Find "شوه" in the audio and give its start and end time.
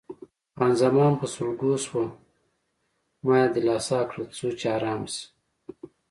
1.85-2.05, 5.15-5.23